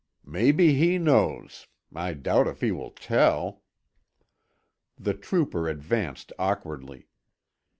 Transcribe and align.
"Maybe 0.25 0.73
he 0.73 0.97
knows. 0.97 1.67
I 1.93 2.15
doubt 2.15 2.47
if 2.47 2.61
he 2.61 2.71
will 2.71 2.89
tell!" 2.89 3.61
The 4.97 5.13
trooper 5.13 5.67
advanced 5.69 6.33
awkwardly. 6.39 7.07